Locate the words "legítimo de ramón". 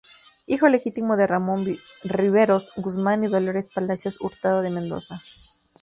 0.67-1.77